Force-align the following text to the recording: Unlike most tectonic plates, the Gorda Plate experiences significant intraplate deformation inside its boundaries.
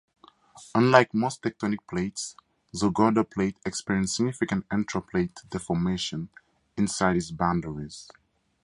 Unlike 0.73 1.13
most 1.13 1.43
tectonic 1.43 1.85
plates, 1.87 2.35
the 2.73 2.89
Gorda 2.89 3.23
Plate 3.23 3.59
experiences 3.63 4.15
significant 4.15 4.67
intraplate 4.69 5.47
deformation 5.51 6.29
inside 6.75 7.17
its 7.17 7.29
boundaries. 7.29 8.09